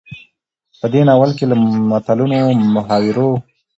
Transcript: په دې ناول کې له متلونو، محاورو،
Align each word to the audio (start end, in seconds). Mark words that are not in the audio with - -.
په 0.79 0.85
دې 0.93 1.01
ناول 1.07 1.31
کې 1.37 1.45
له 1.49 1.55
متلونو، 1.91 2.39
محاورو، 2.75 3.29